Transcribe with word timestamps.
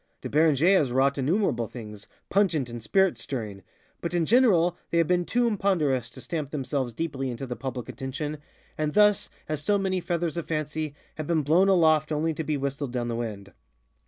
De 0.21 0.27
Beranger 0.29 0.75
has 0.79 0.91
wrought 0.91 1.19
innumerable 1.19 1.67
things, 1.67 2.07
pungent 2.31 2.67
and 2.69 2.81
spirit 2.81 3.19
stirring, 3.19 3.61
but 4.01 4.15
in 4.15 4.25
general 4.25 4.75
they 4.89 4.97
have 4.97 5.05
been 5.05 5.25
too 5.25 5.45
imponderous 5.45 6.09
to 6.09 6.19
stamp 6.21 6.49
themselves 6.49 6.91
deeply 6.95 7.29
into 7.29 7.45
the 7.45 7.55
public 7.55 7.87
attention, 7.87 8.39
and 8.79 8.95
thus, 8.95 9.29
as 9.47 9.61
so 9.63 9.77
many 9.77 10.01
feathers 10.01 10.37
of 10.37 10.47
fancy, 10.47 10.95
have 11.17 11.27
been 11.27 11.43
blown 11.43 11.69
aloft 11.69 12.11
only 12.11 12.33
to 12.33 12.43
be 12.43 12.57
whistled 12.57 12.91
down 12.91 13.09
the 13.09 13.15
wind. 13.15 13.53